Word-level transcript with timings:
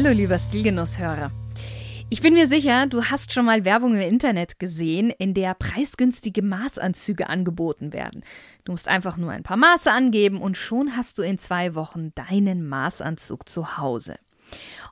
Hallo, 0.00 0.10
lieber 0.10 0.38
Stilgenusshörer. 0.38 1.32
Ich 2.08 2.22
bin 2.22 2.34
mir 2.34 2.46
sicher, 2.46 2.86
du 2.86 3.06
hast 3.06 3.32
schon 3.32 3.46
mal 3.46 3.64
Werbung 3.64 3.96
im 3.96 4.00
Internet 4.00 4.60
gesehen, 4.60 5.10
in 5.10 5.34
der 5.34 5.54
preisgünstige 5.54 6.40
Maßanzüge 6.40 7.28
angeboten 7.28 7.92
werden. 7.92 8.22
Du 8.62 8.70
musst 8.70 8.86
einfach 8.86 9.16
nur 9.16 9.32
ein 9.32 9.42
paar 9.42 9.56
Maße 9.56 9.90
angeben 9.90 10.40
und 10.40 10.56
schon 10.56 10.96
hast 10.96 11.18
du 11.18 11.22
in 11.22 11.36
zwei 11.36 11.74
Wochen 11.74 12.14
deinen 12.14 12.68
Maßanzug 12.68 13.48
zu 13.48 13.76
Hause. 13.76 14.20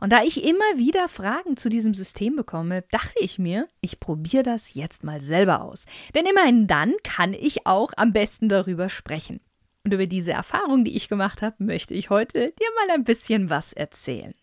Und 0.01 0.11
da 0.13 0.25
ich 0.25 0.45
immer 0.45 0.77
wieder 0.77 1.09
Fragen 1.09 1.57
zu 1.57 1.69
diesem 1.69 1.95
System 1.95 2.35
bekomme, 2.35 2.83
dachte 2.91 3.21
ich 3.21 3.39
mir, 3.39 3.69
ich 3.81 4.01
probiere 4.01 4.43
das 4.43 4.75
jetzt 4.75 5.05
mal 5.05 5.21
selber 5.21 5.63
aus. 5.63 5.85
Denn 6.17 6.27
immerhin 6.27 6.67
dann 6.67 6.95
kann 7.05 7.33
ich 7.33 7.65
auch 7.65 7.93
am 7.97 8.13
besten 8.13 8.49
darüber 8.49 8.89
sprechen. 8.89 9.39
Und 9.85 9.95
über 9.95 10.09
diese 10.09 10.33
Erfahrung, 10.33 10.85
die 10.85 10.97
ich 10.97 11.09
gemacht 11.09 11.43
habe, 11.43 11.63
möchte 11.63 11.95
ich 11.95 12.11
heute 12.11 12.53
dir 12.59 12.69
mal 12.75 12.93
ein 12.93 13.05
bisschen 13.05 13.51
was 13.51 13.73
erzählen. 13.73 14.35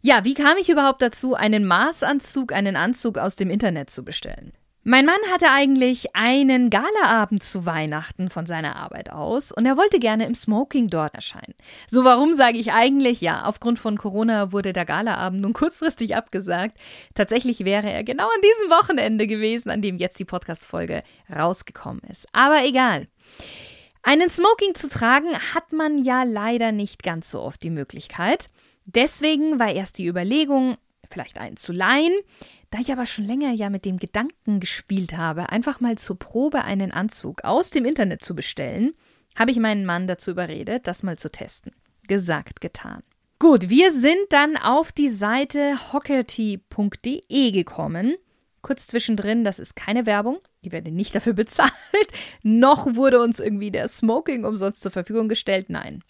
Ja, 0.00 0.24
wie 0.24 0.34
kam 0.34 0.56
ich 0.58 0.68
überhaupt 0.68 1.02
dazu, 1.02 1.34
einen 1.34 1.64
Maßanzug, 1.64 2.52
einen 2.52 2.76
Anzug 2.76 3.18
aus 3.18 3.36
dem 3.36 3.50
Internet 3.50 3.90
zu 3.90 4.04
bestellen? 4.04 4.52
Mein 4.84 5.04
Mann 5.04 5.18
hatte 5.30 5.50
eigentlich 5.50 6.14
einen 6.16 6.70
Galaabend 6.70 7.42
zu 7.42 7.66
Weihnachten 7.66 8.30
von 8.30 8.46
seiner 8.46 8.76
Arbeit 8.76 9.10
aus 9.12 9.52
und 9.52 9.66
er 9.66 9.76
wollte 9.76 9.98
gerne 9.98 10.24
im 10.24 10.34
Smoking 10.34 10.88
dort 10.88 11.14
erscheinen. 11.14 11.52
So, 11.86 12.04
warum 12.04 12.32
sage 12.32 12.56
ich 12.56 12.72
eigentlich? 12.72 13.20
Ja, 13.20 13.44
aufgrund 13.44 13.78
von 13.78 13.98
Corona 13.98 14.50
wurde 14.50 14.72
der 14.72 14.86
Galaabend 14.86 15.42
nun 15.42 15.52
kurzfristig 15.52 16.16
abgesagt. 16.16 16.78
Tatsächlich 17.14 17.66
wäre 17.66 17.90
er 17.90 18.02
genau 18.02 18.24
an 18.24 18.40
diesem 18.40 18.70
Wochenende 18.70 19.26
gewesen, 19.26 19.68
an 19.68 19.82
dem 19.82 19.98
jetzt 19.98 20.18
die 20.20 20.24
Podcast-Folge 20.24 21.02
rausgekommen 21.30 22.02
ist. 22.08 22.26
Aber 22.32 22.64
egal. 22.64 23.08
Einen 24.02 24.30
Smoking 24.30 24.74
zu 24.74 24.88
tragen 24.88 25.36
hat 25.54 25.70
man 25.70 26.02
ja 26.02 26.22
leider 26.22 26.72
nicht 26.72 27.02
ganz 27.02 27.30
so 27.30 27.42
oft 27.42 27.62
die 27.62 27.68
Möglichkeit. 27.68 28.48
Deswegen 28.94 29.60
war 29.60 29.70
erst 29.70 29.98
die 29.98 30.06
Überlegung, 30.06 30.78
vielleicht 31.10 31.36
einen 31.36 31.58
zu 31.58 31.72
leihen. 31.72 32.14
Da 32.70 32.78
ich 32.80 32.90
aber 32.90 33.04
schon 33.04 33.26
länger 33.26 33.52
ja 33.52 33.68
mit 33.68 33.84
dem 33.84 33.98
Gedanken 33.98 34.60
gespielt 34.60 35.14
habe, 35.14 35.50
einfach 35.50 35.80
mal 35.80 35.98
zur 35.98 36.18
Probe 36.18 36.64
einen 36.64 36.90
Anzug 36.90 37.44
aus 37.44 37.68
dem 37.68 37.84
Internet 37.84 38.24
zu 38.24 38.34
bestellen, 38.34 38.94
habe 39.38 39.50
ich 39.50 39.58
meinen 39.58 39.84
Mann 39.84 40.06
dazu 40.06 40.30
überredet, 40.30 40.86
das 40.86 41.02
mal 41.02 41.18
zu 41.18 41.30
testen. 41.30 41.72
Gesagt, 42.06 42.62
getan. 42.62 43.02
Gut, 43.38 43.68
wir 43.68 43.92
sind 43.92 44.16
dann 44.30 44.56
auf 44.56 44.90
die 44.90 45.10
Seite 45.10 45.92
hockerty.de 45.92 47.50
gekommen. 47.52 48.16
Kurz 48.62 48.86
zwischendrin, 48.86 49.44
das 49.44 49.58
ist 49.58 49.76
keine 49.76 50.06
Werbung, 50.06 50.38
ich 50.62 50.72
werde 50.72 50.90
nicht 50.90 51.14
dafür 51.14 51.32
bezahlt, 51.34 51.72
noch 52.42 52.96
wurde 52.96 53.20
uns 53.20 53.38
irgendwie 53.38 53.70
der 53.70 53.86
Smoking 53.86 54.44
umsonst 54.44 54.80
zur 54.80 54.92
Verfügung 54.92 55.28
gestellt. 55.28 55.68
Nein, 55.68 56.02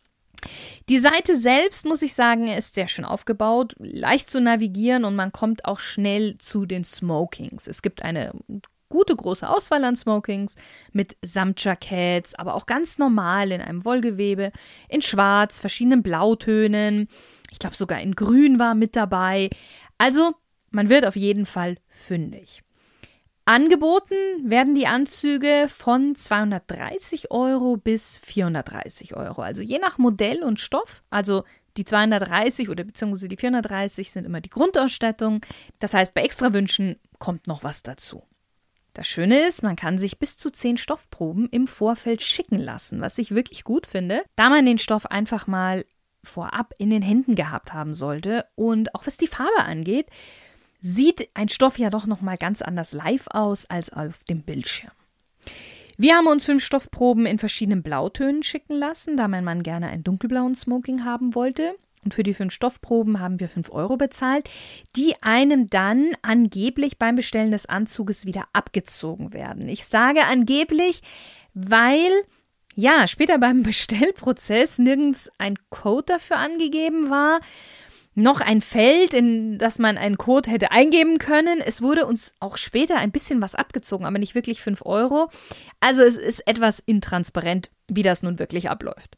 die 0.89 0.99
Seite 0.99 1.37
selbst, 1.37 1.85
muss 1.85 2.03
ich 2.03 2.15
sagen, 2.15 2.49
ist 2.49 2.75
sehr 2.75 2.89
schön 2.89 3.05
aufgebaut, 3.05 3.75
leicht 3.79 4.31
zu 4.31 4.41
navigieren 4.41 5.05
und 5.05 5.17
man 5.17 5.33
kommt 5.33 5.65
auch 5.65 5.81
schnell 5.81 6.39
zu 6.39 6.67
den 6.67 6.85
Smokings. 6.85 7.67
Es 7.67 7.83
gibt 7.83 8.03
eine 8.03 8.33
gute 8.89 9.15
große 9.15 9.49
Auswahl 9.49 9.85
an 9.85 9.97
Smokings 9.97 10.57
mit 10.93 11.17
Samtjackets, 11.23 12.35
aber 12.35 12.55
auch 12.55 12.67
ganz 12.67 12.99
normal 12.99 13.53
in 13.53 13.61
einem 13.61 13.85
Wollgewebe, 13.85 14.53
in 14.89 15.03
Schwarz, 15.03 15.61
verschiedenen 15.61 16.03
Blautönen. 16.03 17.09
Ich 17.51 17.59
glaube 17.59 17.77
sogar 17.77 18.01
in 18.01 18.15
Grün 18.15 18.59
war 18.59 18.75
mit 18.75 18.97
dabei. 18.97 19.51
Also, 19.99 20.35
man 20.71 20.89
wird 20.89 21.07
auf 21.07 21.17
jeden 21.17 21.47
Fall 21.47 21.77
fündig. 21.89 22.63
Angeboten 23.49 24.15
werden 24.43 24.75
die 24.75 24.87
Anzüge 24.87 25.69
von 25.75 26.15
230 26.15 27.31
Euro 27.31 27.79
bis 27.79 28.19
430 28.19 29.17
Euro. 29.17 29.41
Also 29.41 29.63
je 29.63 29.79
nach 29.79 29.97
Modell 29.97 30.43
und 30.43 30.61
Stoff. 30.61 31.03
Also 31.09 31.45
die 31.79 31.87
230 31.87 32.69
oder 32.69 32.85
beziehungsweise 32.85 33.27
die 33.27 33.39
430 33.39 34.13
sind 34.13 34.27
immer 34.27 34.43
die 34.43 34.51
Grundausstattung. 34.51 35.41
Das 35.79 35.95
heißt, 35.95 36.13
bei 36.13 36.25
Extrawünschen 36.25 36.97
kommt 37.19 37.47
noch 37.47 37.65
was 37.65 37.83
dazu. 37.83 38.23
Das 38.93 39.09
Schöne 39.09 39.47
ist, 39.47 39.63
man 39.63 39.77
kann 39.77 39.97
sich 39.97 40.19
bis 40.19 40.37
zu 40.37 40.51
10 40.51 40.77
Stoffproben 40.77 41.49
im 41.49 41.69
Vorfeld 41.69 42.21
schicken 42.21 42.59
lassen, 42.59 43.01
was 43.01 43.17
ich 43.17 43.35
wirklich 43.35 43.65
gut 43.65 43.87
finde, 43.87 44.25
da 44.37 44.51
man 44.51 44.67
den 44.67 44.79
Stoff 44.79 45.07
einfach 45.07 45.47
mal 45.47 45.87
vorab 46.23 46.75
in 46.77 46.91
den 46.91 47.01
Händen 47.01 47.35
gehabt 47.35 47.73
haben 47.73 47.95
sollte. 47.95 48.45
Und 48.57 48.95
auch 48.95 49.07
was 49.07 49.17
die 49.17 49.27
Farbe 49.27 49.61
angeht, 49.61 50.11
sieht 50.81 51.29
ein 51.35 51.49
Stoff 51.49 51.79
ja 51.79 51.91
doch 51.91 52.07
noch 52.07 52.21
mal 52.21 52.37
ganz 52.37 52.63
anders 52.63 52.93
live 52.93 53.27
aus 53.31 53.67
als 53.67 53.93
auf 53.93 54.23
dem 54.25 54.43
Bildschirm. 54.43 54.93
Wir 55.97 56.15
haben 56.15 56.29
uns 56.29 56.45
fünf 56.45 56.65
Stoffproben 56.65 57.27
in 57.27 57.41
verschiedenen 57.41 57.83
Blautönen 57.83 58.45
schicken 58.45 58.75
lassen, 58.75 59.17
da 59.17 59.27
mein 59.27 59.43
Mann 59.43 59.65
gerne 59.65 59.89
einen 59.89 60.05
dunkelblauen 60.05 60.55
Smoking 60.55 61.05
haben 61.05 61.35
wollte. 61.35 61.75
Und 62.05 62.15
für 62.15 62.23
die 62.23 62.35
fünf 62.35 62.53
Stoffproben 62.53 63.19
haben 63.19 63.41
wir 63.41 63.49
fünf 63.49 63.71
Euro 63.71 63.97
bezahlt, 63.97 64.49
die 64.95 65.21
einem 65.21 65.69
dann 65.69 66.13
angeblich 66.23 66.99
beim 66.99 67.17
Bestellen 67.17 67.51
des 67.51 67.67
Anzuges 67.67 68.25
wieder 68.25 68.45
abgezogen 68.53 69.33
werden. 69.33 69.69
Ich 69.69 69.85
sage 69.85 70.25
angeblich, 70.25 71.03
weil 71.55 72.13
ja 72.77 73.09
später 73.09 73.39
beim 73.39 73.63
Bestellprozess 73.65 74.79
nirgends 74.79 75.33
ein 75.39 75.59
Code 75.71 76.05
dafür 76.07 76.37
angegeben 76.37 77.11
war 77.11 77.41
noch 78.19 78.41
ein 78.41 78.61
Feld, 78.61 79.15
in 79.15 79.59
das 79.59 79.79
man 79.79 79.97
einen 79.97 80.19
Code 80.19 80.51
hätte 80.51 80.71
eingeben 80.71 81.19
können. 81.19 81.61
Es 81.65 81.81
wurde 81.81 82.07
uns 82.07 82.35
auch 82.41 82.57
später 82.57 82.97
ein 82.97 83.13
bisschen 83.13 83.41
was 83.41 83.55
abgezogen, 83.55 84.05
aber 84.05 84.19
nicht 84.19 84.35
wirklich 84.35 84.61
5 84.61 84.85
Euro. 84.85 85.31
Also 85.81 86.03
es 86.03 86.17
ist 86.17 86.47
etwas 86.47 86.81
intransparent, 86.81 87.71
wie 87.89 88.03
das 88.03 88.23
nun 88.23 88.39
wirklich 88.39 88.69
abläuft. 88.69 89.17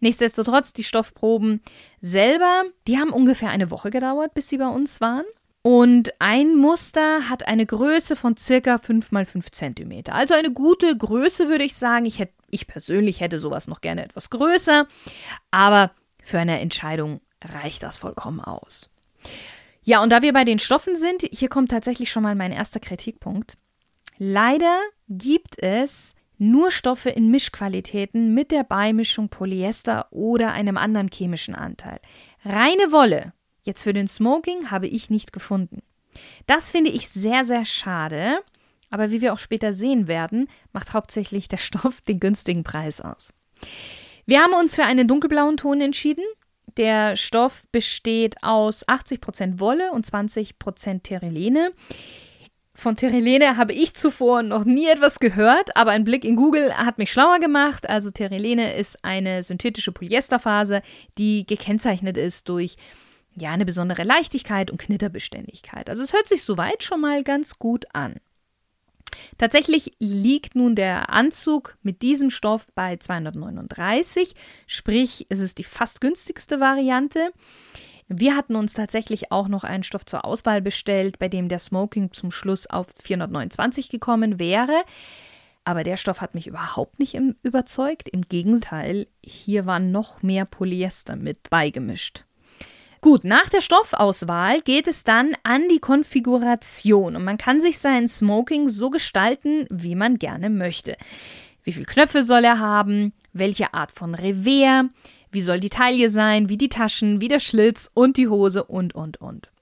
Nichtsdestotrotz, 0.00 0.72
die 0.72 0.84
Stoffproben 0.84 1.60
selber, 2.00 2.64
die 2.86 2.98
haben 2.98 3.10
ungefähr 3.10 3.50
eine 3.50 3.70
Woche 3.70 3.90
gedauert, 3.90 4.34
bis 4.34 4.48
sie 4.48 4.58
bei 4.58 4.68
uns 4.68 5.00
waren. 5.00 5.24
Und 5.62 6.12
ein 6.20 6.54
Muster 6.54 7.28
hat 7.28 7.48
eine 7.48 7.66
Größe 7.66 8.14
von 8.14 8.36
circa 8.36 8.78
5 8.78 9.10
mal 9.10 9.26
5 9.26 9.50
cm. 9.50 10.04
Also 10.10 10.34
eine 10.34 10.52
gute 10.52 10.96
Größe, 10.96 11.48
würde 11.48 11.64
ich 11.64 11.74
sagen. 11.74 12.06
Ich, 12.06 12.20
hätte, 12.20 12.32
ich 12.50 12.66
persönlich 12.68 13.20
hätte 13.20 13.38
sowas 13.38 13.66
noch 13.66 13.80
gerne 13.80 14.04
etwas 14.04 14.30
größer. 14.30 14.86
Aber 15.50 15.90
für 16.22 16.38
eine 16.38 16.60
Entscheidung 16.60 17.20
reicht 17.44 17.82
das 17.82 17.96
vollkommen 17.96 18.40
aus. 18.40 18.90
Ja, 19.82 20.02
und 20.02 20.10
da 20.10 20.22
wir 20.22 20.32
bei 20.32 20.44
den 20.44 20.58
Stoffen 20.58 20.96
sind, 20.96 21.22
hier 21.22 21.48
kommt 21.48 21.70
tatsächlich 21.70 22.10
schon 22.10 22.22
mal 22.22 22.34
mein 22.34 22.52
erster 22.52 22.80
Kritikpunkt. 22.80 23.56
Leider 24.18 24.78
gibt 25.08 25.62
es 25.62 26.14
nur 26.38 26.70
Stoffe 26.70 27.10
in 27.10 27.30
Mischqualitäten 27.30 28.34
mit 28.34 28.50
der 28.50 28.64
Beimischung 28.64 29.28
Polyester 29.28 30.06
oder 30.10 30.52
einem 30.52 30.76
anderen 30.76 31.08
chemischen 31.12 31.54
Anteil. 31.54 32.00
Reine 32.44 32.92
Wolle, 32.92 33.32
jetzt 33.62 33.82
für 33.82 33.92
den 33.92 34.08
Smoking, 34.08 34.70
habe 34.70 34.86
ich 34.86 35.10
nicht 35.10 35.32
gefunden. 35.32 35.82
Das 36.46 36.70
finde 36.70 36.90
ich 36.90 37.08
sehr, 37.08 37.44
sehr 37.44 37.64
schade, 37.64 38.38
aber 38.90 39.10
wie 39.10 39.20
wir 39.20 39.32
auch 39.32 39.38
später 39.38 39.72
sehen 39.72 40.06
werden, 40.06 40.48
macht 40.72 40.94
hauptsächlich 40.94 41.48
der 41.48 41.56
Stoff 41.58 42.00
den 42.00 42.20
günstigen 42.20 42.64
Preis 42.64 43.00
aus. 43.00 43.34
Wir 44.26 44.40
haben 44.40 44.52
uns 44.52 44.74
für 44.74 44.84
einen 44.84 45.08
dunkelblauen 45.08 45.56
Ton 45.56 45.80
entschieden. 45.80 46.24
Der 46.78 47.16
Stoff 47.16 47.64
besteht 47.72 48.36
aus 48.42 48.86
80% 48.86 49.58
Wolle 49.58 49.92
und 49.92 50.06
20% 50.06 51.02
Terylene. 51.02 51.72
Von 52.72 52.94
Terylene 52.94 53.56
habe 53.56 53.72
ich 53.72 53.94
zuvor 53.94 54.44
noch 54.44 54.64
nie 54.64 54.86
etwas 54.86 55.18
gehört, 55.18 55.76
aber 55.76 55.90
ein 55.90 56.04
Blick 56.04 56.24
in 56.24 56.36
Google 56.36 56.72
hat 56.72 56.96
mich 56.96 57.10
schlauer 57.10 57.40
gemacht. 57.40 57.88
Also 57.88 58.12
Terylene 58.12 58.74
ist 58.74 59.04
eine 59.04 59.42
synthetische 59.42 59.90
Polyesterphase, 59.90 60.82
die 61.18 61.44
gekennzeichnet 61.44 62.16
ist 62.16 62.48
durch 62.48 62.76
ja 63.34 63.50
eine 63.50 63.66
besondere 63.66 64.04
Leichtigkeit 64.04 64.70
und 64.70 64.78
Knitterbeständigkeit. 64.80 65.90
Also 65.90 66.04
es 66.04 66.12
hört 66.12 66.28
sich 66.28 66.44
soweit 66.44 66.84
schon 66.84 67.00
mal 67.00 67.24
ganz 67.24 67.58
gut 67.58 67.86
an. 67.92 68.20
Tatsächlich 69.38 69.92
liegt 69.98 70.54
nun 70.54 70.74
der 70.74 71.10
Anzug 71.10 71.76
mit 71.82 72.02
diesem 72.02 72.30
Stoff 72.30 72.66
bei 72.74 72.96
239, 72.96 74.34
sprich 74.66 75.26
es 75.28 75.40
ist 75.40 75.58
die 75.58 75.64
fast 75.64 76.00
günstigste 76.00 76.60
Variante. 76.60 77.32
Wir 78.08 78.36
hatten 78.36 78.56
uns 78.56 78.72
tatsächlich 78.72 79.30
auch 79.32 79.48
noch 79.48 79.64
einen 79.64 79.82
Stoff 79.82 80.06
zur 80.06 80.24
Auswahl 80.24 80.62
bestellt, 80.62 81.18
bei 81.18 81.28
dem 81.28 81.48
der 81.48 81.58
Smoking 81.58 82.12
zum 82.12 82.30
Schluss 82.30 82.66
auf 82.66 82.86
429 83.02 83.90
gekommen 83.90 84.38
wäre. 84.38 84.82
Aber 85.64 85.84
der 85.84 85.98
Stoff 85.98 86.22
hat 86.22 86.34
mich 86.34 86.46
überhaupt 86.46 86.98
nicht 86.98 87.18
überzeugt. 87.42 88.08
Im 88.08 88.22
Gegenteil, 88.22 89.06
hier 89.22 89.66
war 89.66 89.78
noch 89.78 90.22
mehr 90.22 90.46
Polyester 90.46 91.16
mit 91.16 91.50
beigemischt. 91.50 92.24
Gut, 93.00 93.22
nach 93.22 93.48
der 93.48 93.60
Stoffauswahl 93.60 94.60
geht 94.60 94.88
es 94.88 95.04
dann 95.04 95.36
an 95.44 95.68
die 95.68 95.78
Konfiguration 95.78 97.14
und 97.14 97.24
man 97.24 97.38
kann 97.38 97.60
sich 97.60 97.78
sein 97.78 98.08
Smoking 98.08 98.68
so 98.68 98.90
gestalten, 98.90 99.66
wie 99.70 99.94
man 99.94 100.18
gerne 100.18 100.50
möchte. 100.50 100.96
Wie 101.62 101.72
viele 101.72 101.86
Knöpfe 101.86 102.24
soll 102.24 102.44
er 102.44 102.58
haben? 102.58 103.12
Welche 103.32 103.72
Art 103.72 103.92
von 103.92 104.16
Revers? 104.16 104.86
Wie 105.30 105.42
soll 105.42 105.60
die 105.60 105.68
Taille 105.68 106.10
sein? 106.10 106.48
Wie 106.48 106.56
die 106.56 106.70
Taschen? 106.70 107.20
Wie 107.20 107.28
der 107.28 107.38
Schlitz 107.38 107.90
und 107.94 108.16
die 108.16 108.28
Hose 108.28 108.64
und, 108.64 108.94
und, 108.94 109.20
und. 109.20 109.52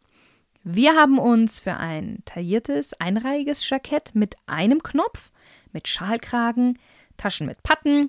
Wir 0.63 0.95
haben 0.95 1.19
uns 1.19 1.61
für 1.61 1.77
ein 1.77 2.23
tailliertes, 2.25 2.95
einreihiges 2.95 3.69
Jackett 3.69 4.15
mit 4.15 4.37
einem 4.47 4.83
Knopf, 4.83 5.31
mit 5.73 5.89
Schalkragen, 5.89 6.79
Taschen 7.19 7.47
mit 7.47 7.63
Patten, 7.63 8.09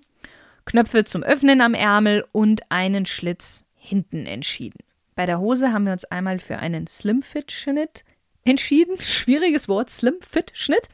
Knöpfe 0.66 1.04
zum 1.04 1.24
Öffnen 1.24 1.60
am 1.62 1.74
Ärmel 1.74 2.26
und 2.32 2.62
einen 2.72 3.06
Schlitz 3.06 3.64
hinten 3.76 4.26
entschieden. 4.26 4.87
Bei 5.18 5.26
der 5.26 5.40
Hose 5.40 5.74
haben 5.74 5.86
wir 5.86 5.94
uns 5.94 6.06
einmal 6.06 6.38
für 6.38 6.60
einen 6.60 6.86
Slim-Fit-Schnitt 6.86 8.06
entschieden. 8.46 8.98
Schwieriges 9.00 9.68
Wort, 9.68 9.90
Slim-Fit-Schnitt. 9.90 10.88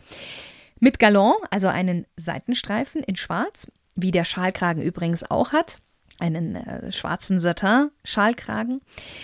Mit 0.80 0.98
Galon, 0.98 1.36
also 1.52 1.68
einen 1.68 2.08
Seitenstreifen 2.16 3.04
in 3.04 3.18
Schwarz, 3.18 3.70
wie 3.96 4.12
der 4.12 4.24
Schalkragen 4.24 4.81
übrigens 4.81 5.30
auch 5.30 5.52
hat. 5.52 5.80
Einen 6.20 6.56
äh, 6.56 6.90
schwarzen 6.94 7.38
Satin-Schalkragen. 7.38 8.80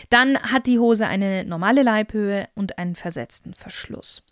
Dann 0.10 0.38
hat 0.38 0.68
die 0.68 0.80
Hose 0.80 1.08
eine 1.08 1.46
normale 1.46 1.84
Leibhöhe 1.84 2.50
und 2.56 2.78
einen 2.78 2.96
versetzten 2.96 3.54
Verschluss. 3.54 4.24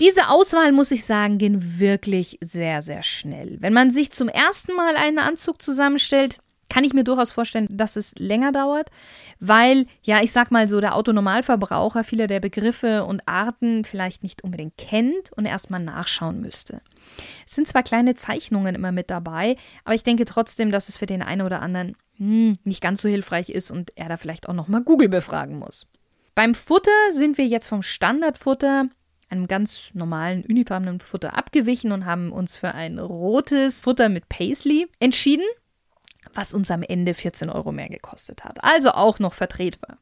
Diese 0.00 0.28
Auswahl, 0.28 0.72
muss 0.72 0.90
ich 0.90 1.04
sagen, 1.04 1.38
ging 1.38 1.78
wirklich 1.78 2.38
sehr, 2.40 2.82
sehr 2.82 3.02
schnell. 3.02 3.58
Wenn 3.60 3.72
man 3.72 3.92
sich 3.92 4.10
zum 4.10 4.28
ersten 4.28 4.74
Mal 4.74 4.96
einen 4.96 5.18
Anzug 5.20 5.62
zusammenstellt, 5.62 6.38
kann 6.68 6.84
ich 6.84 6.92
mir 6.92 7.04
durchaus 7.04 7.30
vorstellen, 7.30 7.66
dass 7.70 7.96
es 7.96 8.14
länger 8.16 8.52
dauert, 8.52 8.90
weil, 9.40 9.86
ja, 10.02 10.22
ich 10.22 10.32
sag 10.32 10.50
mal 10.50 10.68
so, 10.68 10.80
der 10.80 10.94
Autonormalverbraucher 10.94 12.04
viele 12.04 12.26
der 12.26 12.40
Begriffe 12.40 13.04
und 13.04 13.26
Arten 13.26 13.84
vielleicht 13.84 14.22
nicht 14.22 14.44
unbedingt 14.44 14.76
kennt 14.76 15.32
und 15.32 15.46
erstmal 15.46 15.80
nachschauen 15.80 16.40
müsste. 16.40 16.80
Es 17.46 17.54
sind 17.54 17.68
zwar 17.68 17.82
kleine 17.82 18.14
Zeichnungen 18.14 18.74
immer 18.74 18.92
mit 18.92 19.10
dabei, 19.10 19.56
aber 19.84 19.94
ich 19.94 20.02
denke 20.02 20.24
trotzdem, 20.24 20.70
dass 20.70 20.88
es 20.88 20.96
für 20.96 21.06
den 21.06 21.22
einen 21.22 21.42
oder 21.42 21.62
anderen 21.62 21.96
hm, 22.16 22.54
nicht 22.64 22.82
ganz 22.82 23.00
so 23.00 23.08
hilfreich 23.08 23.48
ist 23.48 23.70
und 23.70 23.92
er 23.96 24.08
da 24.08 24.16
vielleicht 24.16 24.48
auch 24.48 24.54
nochmal 24.54 24.82
Google 24.82 25.08
befragen 25.08 25.58
muss. 25.58 25.86
Beim 26.34 26.54
Futter 26.54 26.90
sind 27.10 27.38
wir 27.38 27.46
jetzt 27.46 27.68
vom 27.68 27.82
Standardfutter 27.82 28.88
einem 29.30 29.46
ganz 29.46 29.90
normalen 29.92 30.44
unifarbenen 30.48 31.00
Futter 31.00 31.36
abgewichen 31.36 31.92
und 31.92 32.06
haben 32.06 32.32
uns 32.32 32.56
für 32.56 32.74
ein 32.74 32.98
rotes 32.98 33.82
Futter 33.82 34.08
mit 34.08 34.28
Paisley 34.28 34.88
entschieden 35.00 35.44
was 36.34 36.54
uns 36.54 36.70
am 36.70 36.82
Ende 36.82 37.14
14 37.14 37.50
Euro 37.50 37.72
mehr 37.72 37.88
gekostet 37.88 38.44
hat. 38.44 38.62
Also 38.62 38.90
auch 38.92 39.18
noch 39.18 39.34
vertretbar. 39.34 39.98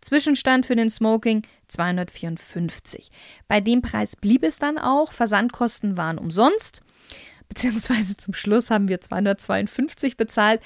Zwischenstand 0.00 0.66
für 0.66 0.76
den 0.76 0.90
Smoking 0.90 1.42
254. 1.68 3.10
Bei 3.48 3.60
dem 3.60 3.82
Preis 3.82 4.16
blieb 4.16 4.44
es 4.44 4.58
dann 4.58 4.78
auch. 4.78 5.12
Versandkosten 5.12 5.96
waren 5.96 6.18
umsonst. 6.18 6.82
Beziehungsweise 7.48 8.16
zum 8.16 8.34
Schluss 8.34 8.70
haben 8.70 8.88
wir 8.88 9.00
252 9.00 10.16
bezahlt, 10.16 10.60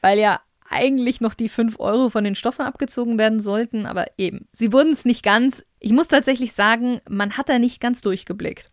weil 0.00 0.18
ja 0.18 0.40
eigentlich 0.68 1.20
noch 1.20 1.34
die 1.34 1.50
5 1.50 1.78
Euro 1.78 2.08
von 2.08 2.24
den 2.24 2.34
Stoffen 2.34 2.64
abgezogen 2.64 3.18
werden 3.18 3.40
sollten. 3.40 3.86
Aber 3.86 4.06
eben, 4.16 4.48
sie 4.52 4.72
wurden 4.72 4.92
es 4.92 5.04
nicht 5.04 5.22
ganz. 5.22 5.64
Ich 5.78 5.92
muss 5.92 6.08
tatsächlich 6.08 6.54
sagen, 6.54 7.00
man 7.08 7.36
hat 7.36 7.48
da 7.48 7.58
nicht 7.58 7.80
ganz 7.80 8.00
durchgeblickt. 8.00 8.70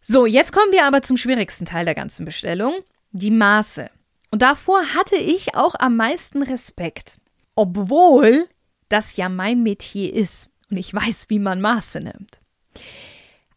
So, 0.00 0.26
jetzt 0.26 0.52
kommen 0.52 0.72
wir 0.72 0.84
aber 0.84 1.02
zum 1.02 1.16
schwierigsten 1.16 1.64
Teil 1.64 1.84
der 1.84 1.94
ganzen 1.94 2.24
Bestellung. 2.24 2.74
Die 3.12 3.30
Maße. 3.30 3.90
Und 4.30 4.42
davor 4.42 4.80
hatte 4.94 5.16
ich 5.16 5.54
auch 5.54 5.74
am 5.78 5.96
meisten 5.96 6.42
Respekt, 6.42 7.18
obwohl 7.54 8.48
das 8.88 9.16
ja 9.16 9.28
mein 9.28 9.62
Metier 9.62 10.12
ist 10.12 10.50
und 10.70 10.76
ich 10.76 10.92
weiß, 10.92 11.26
wie 11.28 11.38
man 11.38 11.60
Maße 11.60 12.00
nimmt. 12.00 12.40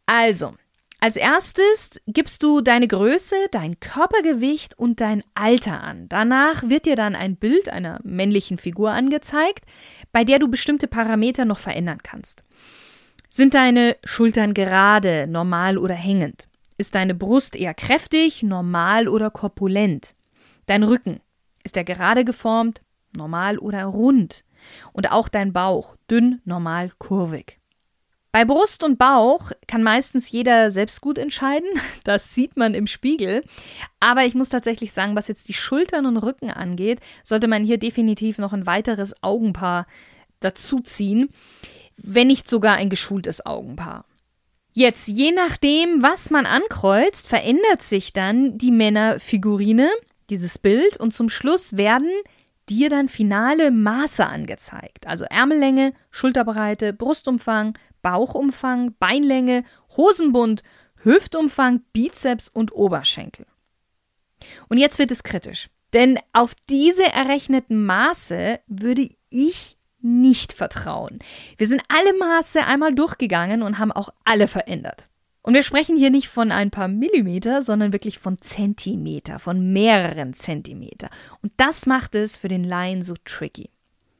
Also, 0.06 0.54
als 1.00 1.16
erstes 1.16 2.00
gibst 2.06 2.44
du 2.44 2.62
deine 2.62 2.88
Größe, 2.88 3.36
dein 3.50 3.80
Körpergewicht 3.80 4.78
und 4.78 5.02
dein 5.02 5.24
Alter 5.34 5.82
an. 5.82 6.08
Danach 6.10 6.70
wird 6.70 6.86
dir 6.86 6.96
dann 6.96 7.16
ein 7.16 7.38
Bild 7.38 7.70
einer 7.70 8.00
männlichen 8.04 8.58
Figur 8.58 8.92
angezeigt, 8.92 9.66
bei 10.12 10.24
der 10.24 10.38
du 10.38 10.48
bestimmte 10.48 10.88
Parameter 10.88 11.44
noch 11.44 11.60
verändern 11.60 12.00
kannst. 12.04 12.44
Sind 13.30 13.56
deine 13.56 13.98
Schultern 14.04 14.54
gerade, 14.54 15.26
normal 15.28 15.78
oder 15.78 15.96
hängend? 15.96 16.48
Ist 16.78 16.96
deine 16.96 17.16
Brust 17.16 17.56
eher 17.56 17.74
kräftig, 17.74 18.44
normal 18.44 19.08
oder 19.08 19.32
korpulent? 19.32 20.16
Dein 20.72 20.84
Rücken, 20.84 21.20
ist 21.66 21.76
er 21.76 21.84
gerade 21.84 22.24
geformt, 22.24 22.80
normal 23.14 23.58
oder 23.58 23.84
rund? 23.84 24.46
Und 24.94 25.12
auch 25.12 25.28
dein 25.28 25.52
Bauch, 25.52 25.98
dünn, 26.10 26.40
normal, 26.46 26.94
kurvig. 26.98 27.60
Bei 28.32 28.46
Brust 28.46 28.82
und 28.82 28.98
Bauch 28.98 29.52
kann 29.68 29.84
meistens 29.84 30.32
jeder 30.32 30.72
selbst 30.72 31.02
gut 31.02 31.18
entscheiden. 31.18 31.68
Das 32.06 32.34
sieht 32.34 32.56
man 32.56 32.74
im 32.74 32.88
Spiegel. 32.88 33.44
Aber 34.00 34.24
ich 34.24 34.34
muss 34.34 34.48
tatsächlich 34.48 34.94
sagen, 34.94 35.14
was 35.18 35.28
jetzt 35.28 35.50
die 35.50 35.54
Schultern 35.54 36.06
und 36.06 36.16
Rücken 36.16 36.50
angeht, 36.50 37.02
sollte 37.26 37.50
man 37.50 37.66
hier 37.66 37.78
definitiv 37.78 38.38
noch 38.38 38.54
ein 38.54 38.66
weiteres 38.66 39.14
Augenpaar 39.22 39.88
dazuziehen. 40.40 41.32
Wenn 41.98 42.28
nicht 42.28 42.48
sogar 42.48 42.76
ein 42.76 42.90
geschultes 42.90 43.46
Augenpaar. 43.46 44.06
Jetzt, 44.72 45.10
je 45.10 45.34
nachdem, 45.34 46.02
was 46.02 46.30
man 46.30 46.46
ankreuzt, 46.46 47.28
verändert 47.28 47.82
sich 47.82 48.14
dann 48.14 48.58
die 48.58 48.72
Männerfigurine 48.72 49.90
dieses 50.32 50.58
Bild 50.58 50.98
und 50.98 51.12
zum 51.12 51.30
Schluss 51.30 51.78
werden 51.78 52.10
dir 52.70 52.90
dann 52.90 53.10
finale 53.10 53.70
Maße 53.70 54.26
angezeigt. 54.26 55.06
Also 55.06 55.26
Ärmellänge, 55.26 55.94
Schulterbreite, 56.10 56.94
Brustumfang, 56.94 57.78
Bauchumfang, 58.02 58.96
Beinlänge, 58.98 59.64
Hosenbund, 59.96 60.64
Hüftumfang, 61.04 61.82
Bizeps 61.94 62.48
und 62.48 62.74
Oberschenkel. 62.74 63.46
Und 64.70 64.78
jetzt 64.78 64.98
wird 64.98 65.12
es 65.12 65.24
kritisch. 65.24 65.70
Denn 65.94 66.18
auf 66.32 66.56
diese 66.70 67.04
errechneten 67.04 67.86
Maße 67.86 68.60
würde 68.68 69.10
ich 69.30 69.78
nicht 70.00 70.54
vertrauen. 70.54 71.20
Wir 71.58 71.68
sind 71.68 71.84
alle 71.90 72.18
Maße 72.18 72.66
einmal 72.66 72.96
durchgegangen 72.96 73.62
und 73.62 73.78
haben 73.78 73.92
auch 73.92 74.10
alle 74.24 74.48
verändert. 74.48 75.10
Und 75.42 75.56
wir 75.56 75.64
sprechen 75.64 75.98
hier 75.98 76.12
nicht 76.12 76.28
von 76.28 76.52
ein 76.52 76.70
paar 76.70 76.88
Millimeter, 76.88 77.62
sondern 77.64 77.94
wirklich 77.94 78.20
von 78.20 78.40
Zentimeter, 78.42 79.40
von 79.40 79.74
mehreren 79.74 80.34
Zentimeter. 80.34 81.10
Und 81.42 81.52
das 81.58 81.86
macht 81.88 82.14
es 82.14 82.38
für 82.38 82.48
den 82.48 82.64
Laien 82.64 83.02
so 83.02 83.16
tricky. 83.26 83.70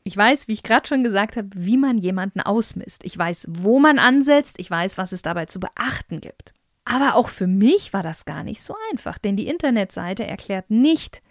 Ich 0.04 0.18
weiß, 0.18 0.48
wie 0.48 0.54
ich 0.54 0.64
gerade 0.64 0.88
schon 0.88 1.04
gesagt 1.04 1.38
habe, 1.38 1.50
wie 1.54 1.78
man 1.78 2.00
jemanden 2.00 2.42
ausmisst. 2.42 3.04
Ich 3.04 3.16
weiß, 3.16 3.48
wo 3.50 3.80
man 3.80 4.00
ansetzt. 4.00 4.60
Ich 4.60 4.72
weiß, 4.72 4.98
was 4.98 5.12
es 5.12 5.22
dabei 5.22 5.46
zu 5.46 5.60
beachten 5.60 6.22
gibt. 6.22 6.54
Aber 6.86 7.16
auch 7.16 7.30
für 7.30 7.46
mich 7.46 7.94
war 7.94 8.02
das 8.02 8.26
gar 8.26 8.44
nicht 8.44 8.64
so 8.64 8.76
einfach, 8.92 9.20
denn 9.20 9.38
die 9.38 9.48
Internetseite 9.48 10.26
erklärt 10.26 10.72
nicht, 10.72 11.22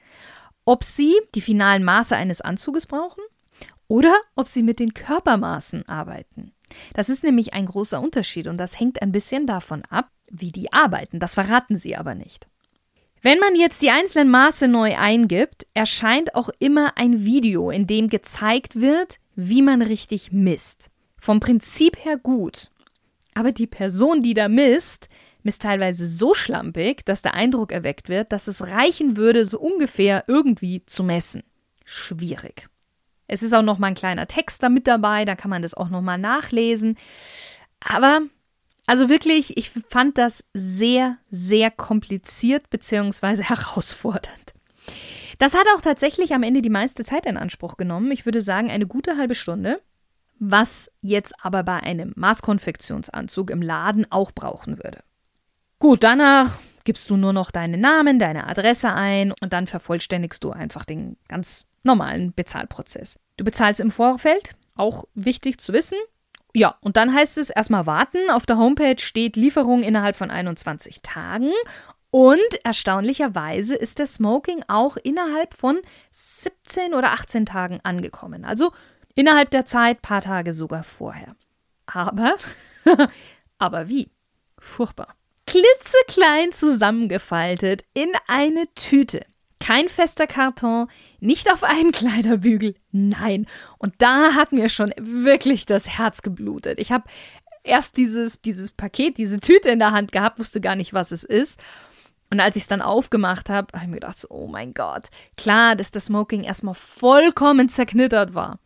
ob 0.64 0.85
Sie 0.85 1.14
die 1.35 1.40
finalen 1.40 1.82
Maße 1.82 2.14
eines 2.14 2.40
Anzuges 2.40 2.87
brauchen 2.87 3.23
oder 3.88 4.14
ob 4.37 4.47
Sie 4.47 4.62
mit 4.62 4.78
den 4.78 4.94
Körpermaßen 4.94 5.88
arbeiten. 5.88 6.52
Das 6.94 7.08
ist 7.08 7.24
nämlich 7.24 7.54
ein 7.54 7.66
großer 7.66 8.00
Unterschied 8.00 8.46
und 8.46 8.56
das 8.56 8.78
hängt 8.78 9.02
ein 9.02 9.12
bisschen 9.12 9.46
davon 9.46 9.82
ab, 9.88 10.10
wie 10.30 10.52
die 10.52 10.72
arbeiten. 10.72 11.18
Das 11.18 11.34
verraten 11.34 11.76
sie 11.76 11.96
aber 11.96 12.14
nicht. 12.14 12.46
Wenn 13.22 13.38
man 13.38 13.54
jetzt 13.54 13.82
die 13.82 13.90
einzelnen 13.90 14.30
Maße 14.30 14.66
neu 14.66 14.96
eingibt, 14.96 15.66
erscheint 15.74 16.34
auch 16.34 16.48
immer 16.58 16.96
ein 16.96 17.24
Video, 17.24 17.70
in 17.70 17.86
dem 17.86 18.08
gezeigt 18.08 18.80
wird, 18.80 19.18
wie 19.34 19.60
man 19.60 19.82
richtig 19.82 20.32
misst. 20.32 20.90
Vom 21.18 21.38
Prinzip 21.38 22.02
her 22.02 22.16
gut. 22.16 22.70
Aber 23.34 23.52
die 23.52 23.66
Person, 23.66 24.22
die 24.22 24.32
da 24.32 24.48
misst, 24.48 25.08
misst 25.42 25.62
teilweise 25.62 26.06
so 26.06 26.34
schlampig, 26.34 27.04
dass 27.04 27.20
der 27.20 27.34
Eindruck 27.34 27.72
erweckt 27.72 28.08
wird, 28.08 28.32
dass 28.32 28.48
es 28.48 28.68
reichen 28.68 29.16
würde, 29.16 29.44
so 29.44 29.60
ungefähr 29.60 30.24
irgendwie 30.26 30.84
zu 30.86 31.04
messen. 31.04 31.42
Schwierig. 31.84 32.68
Es 33.32 33.44
ist 33.44 33.52
auch 33.52 33.62
noch 33.62 33.78
mal 33.78 33.88
ein 33.88 33.94
kleiner 33.94 34.26
Text 34.26 34.60
da 34.62 34.68
mit 34.68 34.88
dabei, 34.88 35.25
da 35.25 35.37
kann 35.37 35.50
man 35.50 35.62
das 35.62 35.75
auch 35.75 35.88
noch 35.88 36.02
mal 36.02 36.18
nachlesen. 36.18 36.99
Aber 37.78 38.22
also 38.87 39.08
wirklich, 39.08 39.56
ich 39.56 39.70
fand 39.88 40.18
das 40.18 40.44
sehr, 40.52 41.16
sehr 41.30 41.70
kompliziert 41.70 42.68
bzw. 42.70 43.42
herausfordernd. 43.44 44.52
Das 45.38 45.54
hat 45.54 45.66
auch 45.76 45.80
tatsächlich 45.80 46.34
am 46.34 46.42
Ende 46.42 46.60
die 46.60 46.70
meiste 46.70 47.04
Zeit 47.04 47.25
in 47.25 47.37
Anspruch 47.37 47.76
genommen. 47.76 48.10
Ich 48.10 48.25
würde 48.25 48.42
sagen, 48.42 48.68
eine 48.68 48.88
gute 48.88 49.16
halbe 49.16 49.37
Stunde. 49.37 49.80
Was 50.40 50.90
jetzt 51.00 51.34
aber 51.40 51.62
bei 51.62 51.80
einem 51.80 52.12
Maßkonfektionsanzug 52.16 53.50
im 53.50 53.62
Laden 53.62 54.10
auch 54.10 54.32
brauchen 54.32 54.78
würde. 54.78 55.04
Gut, 55.78 56.02
danach 56.02 56.58
gibst 56.82 57.08
du 57.10 57.16
nur 57.16 57.32
noch 57.32 57.52
deinen 57.52 57.80
Namen, 57.80 58.18
deine 58.18 58.49
Adresse 58.49 58.92
ein 58.92 59.32
und 59.40 59.52
dann 59.52 59.68
vervollständigst 59.68 60.42
du 60.42 60.50
einfach 60.50 60.84
den 60.84 61.16
ganz 61.28 61.66
normalen 61.82 62.32
Bezahlprozess. 62.34 63.18
Du 63.37 63.44
bezahlst 63.44 63.80
im 63.80 63.90
Vorfeld, 63.90 64.54
auch 64.76 65.04
wichtig 65.14 65.58
zu 65.58 65.72
wissen. 65.72 65.99
Ja, 66.52 66.76
und 66.80 66.96
dann 66.96 67.14
heißt 67.14 67.38
es 67.38 67.50
erstmal 67.50 67.87
warten. 67.87 68.30
Auf 68.30 68.44
der 68.44 68.58
Homepage 68.58 68.99
steht 68.99 69.37
Lieferung 69.37 69.82
innerhalb 69.82 70.16
von 70.16 70.30
21 70.30 71.00
Tagen. 71.02 71.52
Und 72.10 72.64
erstaunlicherweise 72.64 73.76
ist 73.76 74.00
der 74.00 74.06
Smoking 74.06 74.64
auch 74.66 74.96
innerhalb 74.96 75.54
von 75.54 75.78
17 76.10 76.92
oder 76.94 77.12
18 77.12 77.46
Tagen 77.46 77.80
angekommen. 77.84 78.44
Also 78.44 78.72
innerhalb 79.14 79.50
der 79.50 79.64
Zeit, 79.64 80.02
paar 80.02 80.20
Tage 80.20 80.52
sogar 80.52 80.82
vorher. 80.82 81.37
Aber, 81.87 82.34
aber 83.58 83.88
wie? 83.88 84.10
Furchtbar. 84.58 85.14
Klitzeklein 85.46 86.52
zusammengefaltet 86.52 87.84
in 87.94 88.10
eine 88.26 88.72
Tüte. 88.75 89.25
Kein 89.60 89.88
fester 89.88 90.26
Karton, 90.26 90.88
nicht 91.20 91.52
auf 91.52 91.62
einem 91.62 91.92
Kleiderbügel, 91.92 92.74
nein. 92.90 93.46
Und 93.78 93.94
da 93.98 94.34
hat 94.34 94.52
mir 94.52 94.68
schon 94.68 94.92
wirklich 94.98 95.66
das 95.66 95.98
Herz 95.98 96.22
geblutet. 96.22 96.80
Ich 96.80 96.90
habe 96.90 97.04
erst 97.62 97.96
dieses, 97.96 98.40
dieses 98.40 98.72
Paket, 98.72 99.18
diese 99.18 99.38
Tüte 99.38 99.70
in 99.70 99.78
der 99.78 99.92
Hand 99.92 100.12
gehabt, 100.12 100.38
wusste 100.38 100.60
gar 100.60 100.76
nicht, 100.76 100.92
was 100.92 101.12
es 101.12 101.24
ist. 101.24 101.60
Und 102.30 102.40
als 102.40 102.56
ich 102.56 102.62
es 102.62 102.68
dann 102.68 102.80
aufgemacht 102.80 103.50
habe, 103.50 103.68
habe 103.74 103.84
ich 103.84 103.90
mir 103.90 103.96
gedacht, 103.96 104.26
oh 104.30 104.46
mein 104.46 104.72
Gott, 104.72 105.08
klar, 105.36 105.74
dass 105.74 105.90
das 105.90 106.06
Smoking 106.06 106.44
erstmal 106.44 106.74
vollkommen 106.74 107.68
zerknittert 107.68 108.34
war. 108.34 108.60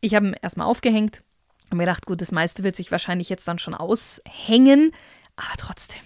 Ich 0.00 0.14
habe 0.14 0.26
ihn 0.26 0.36
erstmal 0.42 0.66
aufgehängt 0.66 1.22
und 1.70 1.78
mir 1.78 1.84
gedacht, 1.84 2.06
gut, 2.06 2.20
das 2.20 2.32
meiste 2.32 2.64
wird 2.64 2.76
sich 2.76 2.90
wahrscheinlich 2.90 3.28
jetzt 3.28 3.46
dann 3.46 3.60
schon 3.60 3.74
aushängen, 3.74 4.92
aber 5.36 5.56
trotzdem. 5.56 6.02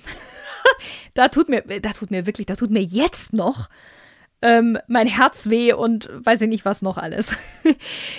da 1.14 1.28
tut 1.28 1.48
mir, 1.48 1.62
da 1.80 1.92
tut 1.92 2.10
mir 2.10 2.26
wirklich, 2.26 2.46
da 2.46 2.56
tut 2.56 2.70
mir 2.70 2.82
jetzt 2.82 3.32
noch 3.32 3.68
ähm, 4.42 4.78
mein 4.86 5.06
Herz 5.06 5.48
weh 5.48 5.72
und 5.72 6.08
weiß 6.12 6.42
ich 6.42 6.48
nicht 6.48 6.64
was 6.64 6.82
noch 6.82 6.98
alles. 6.98 7.34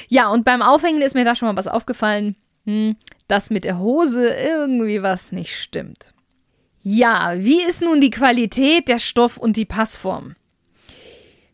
ja, 0.08 0.30
und 0.30 0.46
beim 0.46 0.62
Aufhängen 0.62 1.02
ist 1.02 1.16
mir 1.16 1.26
da 1.26 1.36
schon 1.36 1.48
mal 1.48 1.56
was 1.56 1.68
aufgefallen, 1.68 2.36
hm, 2.66 2.98
dass 3.28 3.50
mit 3.50 3.64
der 3.64 3.80
Hose 3.80 4.28
irgendwie 4.28 5.02
was 5.02 5.32
nicht 5.32 5.56
stimmt. 5.56 6.14
Ja, 6.82 7.34
wie 7.38 7.62
ist 7.62 7.82
nun 7.82 8.02
die 8.02 8.10
Qualität 8.10 8.88
der 8.88 9.00
Stoff 9.00 9.38
und 9.38 9.58
die 9.58 9.66
Passform? 9.66 10.36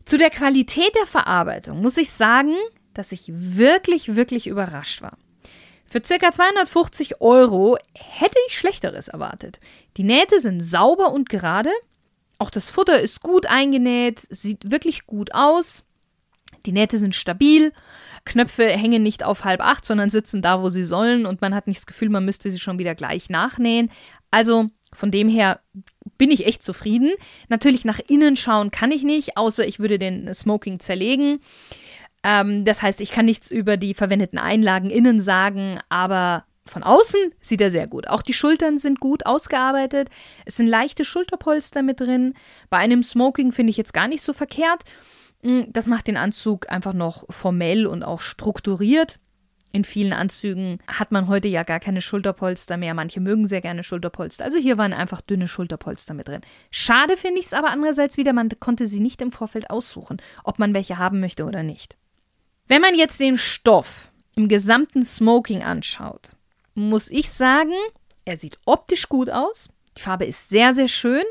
Zu 0.06 0.18
der 0.18 0.30
Qualität 0.30 0.94
der 0.96 1.08
Verarbeitung 1.08 1.82
muss 1.82 1.98
ich 1.98 2.12
sagen, 2.12 2.56
dass 2.94 3.12
ich 3.12 3.24
wirklich, 3.28 4.16
wirklich 4.16 4.48
überrascht 4.48 5.02
war. 5.02 5.18
Für 5.86 6.02
ca. 6.02 6.32
250 6.32 7.22
Euro 7.22 7.78
hätte 7.94 8.38
ich 8.48 8.58
Schlechteres 8.58 9.08
erwartet. 9.08 9.60
Die 9.98 10.04
Nähte 10.04 10.40
sind 10.40 10.62
sauber 10.62 11.12
und 11.12 11.30
gerade, 11.30 11.72
auch 12.40 12.50
das 12.50 12.70
Futter 12.70 13.00
ist 13.00 13.22
gut 13.22 13.46
eingenäht, 13.46 14.22
sieht 14.30 14.72
wirklich 14.72 15.06
gut 15.06 15.34
aus. 15.34 15.84
Die 16.66 16.72
Nähte 16.72 17.00
sind 17.00 17.16
stabil. 17.16 17.72
Knöpfe 18.26 18.68
hängen 18.68 19.04
nicht 19.04 19.24
auf 19.24 19.46
halb 19.46 19.62
acht, 19.62 19.86
sondern 19.86 20.10
sitzen 20.10 20.42
da, 20.42 20.62
wo 20.62 20.70
sie 20.70 20.84
sollen 20.84 21.26
und 21.26 21.42
man 21.42 21.54
hat 21.54 21.68
nicht 21.68 21.80
das 21.80 21.86
Gefühl, 21.86 22.10
man 22.10 22.26
müsste 22.26 22.50
sie 22.50 22.60
schon 22.60 22.80
wieder 22.80 22.96
gleich 22.96 23.30
nachnähen. 23.30 23.92
Also 24.32 24.70
von 24.92 25.12
dem 25.12 25.30
her 25.30 25.60
bin 26.18 26.32
ich 26.32 26.46
echt 26.46 26.64
zufrieden. 26.64 27.12
Natürlich 27.50 27.86
nach 27.86 28.00
innen 28.08 28.36
schauen 28.36 28.72
kann 28.72 28.92
ich 28.92 29.04
nicht, 29.04 29.38
außer 29.38 29.66
ich 29.68 29.80
würde 29.80 30.00
den 30.00 30.34
Smoking 30.34 30.80
zerlegen. 30.80 31.40
Ähm, 32.24 32.66
das 32.66 32.82
heißt, 32.82 33.02
ich 33.02 33.12
kann 33.12 33.26
nichts 33.26 33.52
über 33.52 33.78
die 33.78 33.94
verwendeten 33.94 34.40
Einlagen 34.40 34.90
innen 34.90 35.20
sagen, 35.20 35.80
aber 35.90 36.46
von 36.68 36.84
außen 36.84 37.32
sieht 37.40 37.62
er 37.62 37.70
sehr 37.70 37.88
gut. 37.88 38.08
Auch 38.08 38.22
die 38.22 38.34
Schultern 38.34 38.78
sind 38.78 39.00
gut 39.00 39.26
ausgearbeitet. 39.26 40.10
Es 40.46 40.58
sind 40.58 40.68
leichte 40.68 41.06
Schulterpolster 41.06 41.84
mit 41.84 42.00
drin. 42.00 42.34
Bei 42.70 42.78
einem 42.78 43.04
Smoking 43.04 43.52
finde 43.52 43.72
ich 43.72 43.78
jetzt 43.78 43.94
gar 43.94 44.08
nicht 44.08 44.24
so 44.24 44.34
verkehrt. 44.34 44.84
Mm, 45.44 45.62
das 45.68 45.86
macht 45.86 46.08
den 46.08 46.18
Anzug 46.18 46.70
einfach 46.72 46.94
noch 46.94 47.26
formell 47.30 47.86
und 47.86 48.04
auch 48.04 48.22
strukturiert. 48.22 49.20
In 49.72 49.84
vielen 49.84 50.14
Anzügen 50.14 50.80
hat 50.88 51.12
man 51.12 51.28
heute 51.28 51.50
ja 51.50 51.64
gar 51.64 51.82
keine 51.82 52.02
Schulterpolster 52.02 52.78
mehr. 52.78 52.94
Manche 52.94 53.20
mögen 53.20 53.46
sehr 53.48 53.62
gerne 53.62 53.84
Schulterpolster. 53.84 54.46
Also 54.46 54.58
hier 54.58 54.78
waren 54.78 54.94
einfach 54.94 55.20
dünne 55.22 55.48
Schulterpolster 55.50 56.14
mit 56.14 56.30
drin. 56.30 56.42
Schade 56.72 57.18
finde 57.18 57.42
ich 57.42 57.48
es 57.48 57.54
aber 57.54 57.70
andererseits 57.70 58.16
wieder, 58.18 58.32
man 58.32 58.50
konnte 58.60 58.88
sie 58.88 59.02
nicht 59.02 59.22
im 59.22 59.34
Vorfeld 59.34 59.70
aussuchen, 59.70 60.22
ob 60.46 60.60
man 60.60 60.74
welche 60.74 60.98
haben 60.98 61.20
möchte 61.20 61.44
oder 61.44 61.62
nicht. 61.62 61.98
Wenn 62.68 62.82
man 62.82 62.96
jetzt 62.96 63.20
den 63.20 63.38
Stoff 63.38 64.12
im 64.36 64.48
gesamten 64.48 65.04
Smoking 65.04 65.62
anschaut, 65.62 66.35
muss 66.76 67.10
ich 67.10 67.32
sagen, 67.32 67.74
er 68.26 68.38
sieht 68.38 68.60
optisch 68.66 69.10
gut 69.10 69.30
aus. 69.30 69.70
Die 69.98 70.02
Farbe 70.02 70.26
ist 70.26 70.50
sehr, 70.50 70.74
sehr 70.74 70.88
schön. 70.88 71.24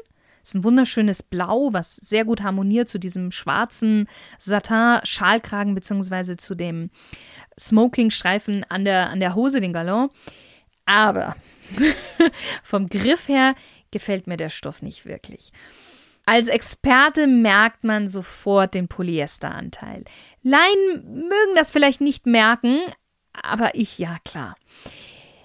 Es 0.42 0.50
ist 0.50 0.54
ein 0.56 0.64
wunderschönes 0.64 1.22
Blau, 1.22 1.70
was 1.72 1.96
sehr 1.96 2.24
gut 2.24 2.42
harmoniert 2.42 2.88
zu 2.88 2.98
diesem 2.98 3.30
schwarzen 3.30 4.08
Satin-Schalkragen 4.38 5.74
beziehungsweise 5.74 6.36
zu 6.36 6.54
dem 6.54 6.90
Smoking-Streifen 7.58 8.64
an 8.68 8.84
der, 8.84 9.08
an 9.08 9.20
der 9.20 9.34
Hose, 9.34 9.60
den 9.60 9.72
Galon. 9.72 10.10
Aber 10.84 11.36
vom 12.62 12.88
Griff 12.88 13.28
her 13.28 13.54
gefällt 13.90 14.26
mir 14.26 14.36
der 14.36 14.50
Stoff 14.50 14.82
nicht 14.82 15.06
wirklich. 15.06 15.50
Als 16.26 16.48
Experte 16.48 17.26
merkt 17.26 17.84
man 17.84 18.08
sofort 18.08 18.74
den 18.74 18.88
Polyesteranteil. 18.88 20.04
Laien 20.42 21.04
mögen 21.04 21.54
das 21.54 21.70
vielleicht 21.70 22.00
nicht 22.00 22.26
merken, 22.26 22.80
aber 23.32 23.74
ich 23.74 23.98
ja 23.98 24.18
klar. 24.24 24.56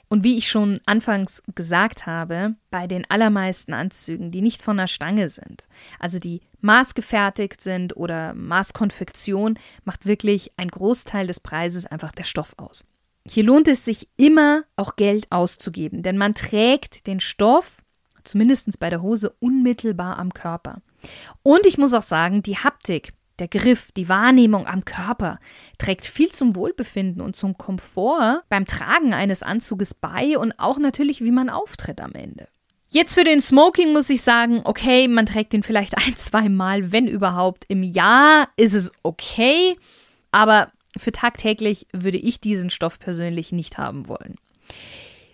Und 0.10 0.24
wie 0.24 0.38
ich 0.38 0.50
schon 0.50 0.80
anfangs 0.86 1.44
gesagt 1.54 2.08
habe, 2.08 2.56
bei 2.72 2.88
den 2.88 3.10
allermeisten 3.10 3.74
Anzügen, 3.74 4.32
die 4.32 4.42
nicht 4.42 4.64
von 4.64 4.78
der 4.78 4.88
Stange 4.88 5.30
sind, 5.30 5.68
also 6.00 6.18
die 6.18 6.42
maßgefertigt 6.62 7.62
sind 7.62 7.96
oder 7.96 8.34
Maßkonfektion, 8.34 9.60
macht 9.86 10.08
wirklich 10.08 10.52
ein 10.58 10.70
Großteil 10.70 11.28
des 11.28 11.40
Preises 11.40 11.86
einfach 11.86 12.12
der 12.12 12.24
Stoff 12.24 12.56
aus. 12.58 12.86
Hier 13.28 13.44
lohnt 13.44 13.68
es 13.68 13.86
sich 13.86 14.10
immer 14.18 14.64
auch 14.76 14.96
Geld 14.96 15.28
auszugeben, 15.30 16.02
denn 16.02 16.18
man 16.18 16.34
trägt 16.34 17.06
den 17.06 17.20
Stoff, 17.20 17.84
zumindest 18.24 18.80
bei 18.80 18.90
der 18.90 19.04
Hose, 19.04 19.36
unmittelbar 19.40 20.18
am 20.18 20.34
Körper. 20.34 20.82
Und 21.44 21.68
ich 21.68 21.78
muss 21.78 21.94
auch 21.94 22.02
sagen, 22.02 22.42
die 22.42 22.58
Haptik 22.58 23.14
der 23.40 23.48
Griff, 23.48 23.92
die 23.92 24.10
Wahrnehmung 24.10 24.68
am 24.68 24.86
Körper 24.86 25.40
trägt 25.78 26.06
viel 26.06 26.30
zum 26.30 26.56
Wohlbefinden 26.56 27.22
und 27.22 27.36
zum 27.36 27.58
Komfort 27.58 28.44
beim 28.50 28.66
Tragen 28.66 29.14
eines 29.14 29.44
Anzuges 29.44 29.94
bei 29.94 30.38
und 30.38 30.54
auch 30.58 30.78
natürlich, 30.78 31.24
wie 31.24 31.32
man 31.32 31.50
auftritt 31.50 32.02
am 32.02 32.14
Ende. 32.14 32.48
Jetzt 32.92 33.14
für 33.14 33.24
den 33.24 33.40
Smoking 33.40 33.94
muss 33.94 34.10
ich 34.10 34.24
sagen, 34.24 34.62
okay, 34.64 35.08
man 35.08 35.28
trägt 35.28 35.54
den 35.54 35.64
vielleicht 35.64 35.98
ein, 35.98 36.16
zwei 36.16 36.50
Mal, 36.50 36.92
wenn 36.92 37.08
überhaupt 37.08 37.66
im 37.68 37.84
Jahr, 37.84 38.50
ist 38.58 38.74
es 38.74 38.92
okay, 39.04 39.76
aber 40.32 40.72
für 40.98 41.12
tagtäglich 41.12 41.88
würde 41.94 42.18
ich 42.18 42.42
diesen 42.42 42.70
Stoff 42.70 42.98
persönlich 43.00 43.52
nicht 43.52 43.78
haben 43.78 44.08
wollen. 44.08 44.36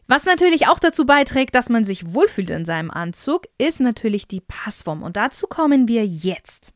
Was 0.07 0.25
natürlich 0.25 0.67
auch 0.67 0.77
dazu 0.77 1.05
beiträgt, 1.05 1.55
dass 1.55 1.69
man 1.69 1.83
sich 1.83 2.13
wohlfühlt 2.13 2.51
in 2.51 2.65
seinem 2.65 2.91
Anzug, 2.91 3.47
ist 3.57 3.79
natürlich 3.79 4.27
die 4.27 4.41
Passform. 4.41 5.01
Und 5.01 5.17
dazu 5.17 5.47
kommen 5.47 5.88
wir 5.88 6.05
jetzt. 6.05 6.75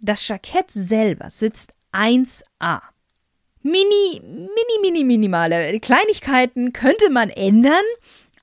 Das 0.00 0.26
Jackett 0.26 0.70
selber 0.70 1.30
sitzt 1.30 1.72
1A. 1.92 2.80
Mini, 3.62 4.20
mini, 4.22 4.80
mini, 4.80 5.04
minimale 5.04 5.78
Kleinigkeiten 5.80 6.72
könnte 6.72 7.10
man 7.10 7.28
ändern, 7.30 7.84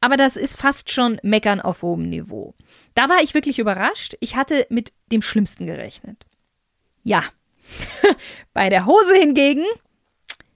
aber 0.02 0.18
das 0.18 0.36
ist 0.36 0.58
fast 0.58 0.92
schon 0.92 1.20
Meckern 1.24 1.62
auf 1.62 1.82
hohem 1.82 2.10
Niveau. 2.10 2.54
Da 2.94 3.10
war 3.10 3.24
ich 3.24 3.34
wirklich 3.34 3.60
überrascht. 3.60 4.16
Ich 4.20 4.36
hatte 4.36 4.68
mit 4.70 4.92
dem 5.12 5.22
Schlimmsten 5.22 5.66
gerechnet. 5.66 6.26
Ja, 7.04 7.24
bei 8.54 8.70
der 8.70 8.86
Hose 8.86 9.16
hingegen 9.16 9.66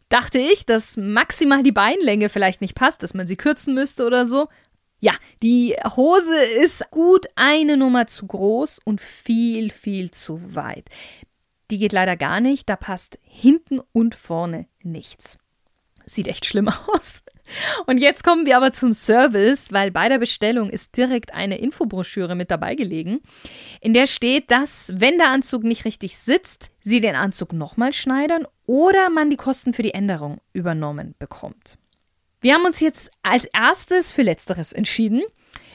dachte 0.09 0.39
ich, 0.39 0.65
dass 0.65 0.97
maximal 0.97 1.63
die 1.63 1.71
Beinlänge 1.71 2.29
vielleicht 2.29 2.61
nicht 2.61 2.75
passt, 2.75 3.01
dass 3.03 3.13
man 3.13 3.27
sie 3.27 3.37
kürzen 3.37 3.73
müsste 3.73 4.05
oder 4.05 4.25
so. 4.25 4.49
Ja, 4.99 5.13
die 5.41 5.75
Hose 5.95 6.35
ist 6.61 6.91
gut 6.91 7.27
eine 7.35 7.77
Nummer 7.77 8.07
zu 8.07 8.27
groß 8.27 8.79
und 8.83 8.99
viel, 8.99 9.71
viel 9.71 10.11
zu 10.11 10.55
weit. 10.55 10.89
Die 11.71 11.77
geht 11.77 11.93
leider 11.93 12.17
gar 12.17 12.41
nicht, 12.41 12.67
da 12.67 12.75
passt 12.75 13.17
hinten 13.21 13.79
und 13.93 14.15
vorne 14.15 14.65
nichts. 14.83 15.37
Sieht 16.05 16.27
echt 16.27 16.45
schlimm 16.45 16.67
aus. 16.87 17.23
Und 17.85 17.99
jetzt 17.99 18.23
kommen 18.23 18.45
wir 18.45 18.57
aber 18.57 18.71
zum 18.71 18.93
Service, 18.93 19.71
weil 19.71 19.89
bei 19.89 20.09
der 20.09 20.19
Bestellung 20.19 20.69
ist 20.69 20.97
direkt 20.97 21.33
eine 21.33 21.57
Infobroschüre 21.57 22.35
mit 22.35 22.51
dabei 22.51 22.75
gelegen, 22.75 23.21
in 23.81 23.93
der 23.93 24.07
steht, 24.07 24.51
dass, 24.51 24.91
wenn 24.95 25.17
der 25.17 25.29
Anzug 25.29 25.63
nicht 25.63 25.85
richtig 25.85 26.17
sitzt, 26.17 26.71
Sie 26.79 27.01
den 27.01 27.15
Anzug 27.15 27.53
nochmal 27.53 27.93
schneidern 27.93 28.45
oder 28.65 29.09
man 29.09 29.29
die 29.29 29.37
Kosten 29.37 29.73
für 29.73 29.83
die 29.83 29.93
Änderung 29.93 30.41
übernommen 30.53 31.15
bekommt. 31.17 31.77
Wir 32.41 32.53
haben 32.53 32.65
uns 32.65 32.79
jetzt 32.79 33.11
als 33.21 33.45
erstes 33.45 34.11
für 34.11 34.21
Letzteres 34.21 34.71
entschieden, 34.71 35.23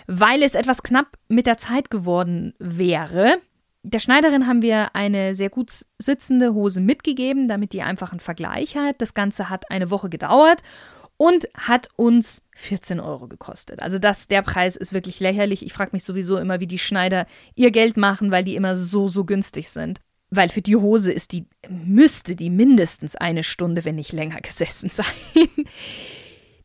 weil 0.06 0.42
es 0.42 0.54
etwas 0.54 0.82
knapp 0.82 1.18
mit 1.28 1.46
der 1.46 1.58
Zeit 1.58 1.90
geworden 1.90 2.54
wäre. 2.58 3.38
Der 3.82 3.98
Schneiderin 3.98 4.46
haben 4.46 4.62
wir 4.62 4.94
eine 4.96 5.34
sehr 5.34 5.50
gut 5.50 5.84
sitzende 5.98 6.54
Hose 6.54 6.80
mitgegeben, 6.80 7.48
damit 7.48 7.74
die 7.74 7.82
einfach 7.82 8.12
einen 8.12 8.20
Vergleich 8.20 8.76
hat. 8.76 9.02
Das 9.02 9.12
Ganze 9.12 9.50
hat 9.50 9.70
eine 9.70 9.90
Woche 9.90 10.08
gedauert 10.08 10.62
und 11.18 11.46
hat 11.54 11.88
uns 11.96 12.42
14 12.54 12.98
Euro 12.98 13.28
gekostet. 13.28 13.82
Also 13.82 13.98
das, 13.98 14.26
der 14.26 14.40
Preis 14.40 14.76
ist 14.76 14.94
wirklich 14.94 15.20
lächerlich. 15.20 15.64
Ich 15.64 15.74
frage 15.74 15.90
mich 15.92 16.02
sowieso 16.02 16.38
immer, 16.38 16.60
wie 16.60 16.66
die 16.66 16.78
Schneider 16.78 17.26
ihr 17.54 17.72
Geld 17.72 17.98
machen, 17.98 18.30
weil 18.30 18.42
die 18.42 18.56
immer 18.56 18.74
so, 18.74 19.08
so 19.08 19.26
günstig 19.26 19.68
sind. 19.68 20.00
Weil 20.30 20.48
für 20.48 20.62
die 20.62 20.76
Hose 20.76 21.12
ist 21.12 21.32
die, 21.32 21.46
müsste 21.68 22.34
die 22.34 22.48
mindestens 22.48 23.16
eine 23.16 23.42
Stunde, 23.42 23.84
wenn 23.84 23.96
nicht 23.96 24.12
länger 24.12 24.40
gesessen 24.40 24.88
sein. 24.90 25.06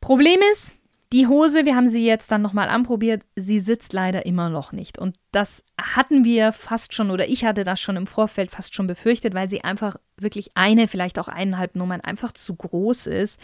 Problem 0.02 0.40
ist, 0.52 0.72
Die 1.12 1.26
Hose, 1.26 1.66
wir 1.66 1.76
haben 1.76 1.88
sie 1.88 2.06
jetzt 2.06 2.32
dann 2.32 2.44
nochmal 2.44 2.70
anprobiert, 2.70 3.24
sie 3.36 3.60
sitzt 3.60 3.94
leider 3.94 4.28
immer 4.28 4.50
noch 4.50 4.72
nicht. 4.72 5.00
Und 5.00 5.16
das 5.32 5.66
hatten 5.82 6.24
wir 6.24 6.52
fast 6.52 6.94
schon, 6.94 7.10
oder 7.10 7.28
ich 7.28 7.46
hatte 7.46 7.64
das 7.64 7.82
schon 7.82 7.96
im 7.96 8.06
Vorfeld 8.06 8.52
fast 8.52 8.76
schon 8.76 8.86
befürchtet, 8.86 9.34
weil 9.34 9.50
sie 9.50 9.64
einfach 9.64 9.96
wirklich 10.18 10.52
eine, 10.54 10.88
vielleicht 10.88 11.18
auch 11.18 11.28
eineinhalb 11.28 11.76
Nummern 11.76 12.02
einfach 12.02 12.32
zu 12.32 12.56
groß 12.56 13.08
ist. 13.08 13.40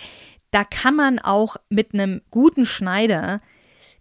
Da 0.51 0.63
kann 0.63 0.95
man 0.95 1.17
auch 1.17 1.55
mit 1.69 1.93
einem 1.93 2.21
guten 2.29 2.65
Schneider 2.65 3.41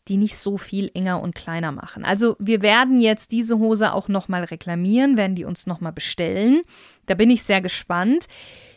die 0.06 0.18
nicht 0.18 0.36
so 0.36 0.58
viel 0.58 0.90
enger 0.92 1.22
und 1.22 1.34
kleiner 1.34 1.72
machen. 1.72 2.04
Also 2.04 2.36
wir 2.38 2.60
werden 2.60 2.98
jetzt 2.98 3.32
diese 3.32 3.58
Hose 3.58 3.94
auch 3.94 4.08
nochmal 4.08 4.44
reklamieren, 4.44 5.16
werden 5.16 5.34
die 5.34 5.46
uns 5.46 5.66
nochmal 5.66 5.92
bestellen. 5.92 6.60
Da 7.06 7.14
bin 7.14 7.30
ich 7.30 7.42
sehr 7.42 7.62
gespannt. 7.62 8.26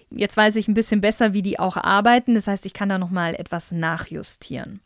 Jetzt 0.09 0.37
weiß 0.37 0.55
ich 0.55 0.67
ein 0.67 0.73
bisschen 0.73 1.01
besser, 1.01 1.33
wie 1.33 1.41
die 1.41 1.59
auch 1.59 1.77
arbeiten. 1.77 2.35
Das 2.35 2.47
heißt, 2.47 2.65
ich 2.65 2.73
kann 2.73 2.89
da 2.89 2.97
nochmal 2.97 3.35
etwas 3.35 3.71
nachjustieren. 3.71 4.81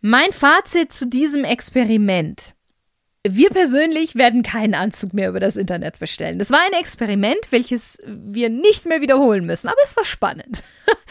Mein 0.00 0.32
Fazit 0.32 0.92
zu 0.92 1.06
diesem 1.06 1.44
Experiment. 1.44 2.54
Wir 3.24 3.50
persönlich 3.50 4.16
werden 4.16 4.42
keinen 4.42 4.74
Anzug 4.74 5.12
mehr 5.12 5.28
über 5.28 5.38
das 5.38 5.56
Internet 5.56 6.00
bestellen. 6.00 6.40
Das 6.40 6.50
war 6.50 6.58
ein 6.66 6.80
Experiment, 6.80 7.38
welches 7.50 7.98
wir 8.04 8.50
nicht 8.50 8.84
mehr 8.84 9.00
wiederholen 9.00 9.46
müssen, 9.46 9.68
aber 9.68 9.78
es 9.84 9.96
war 9.96 10.04
spannend. 10.04 10.62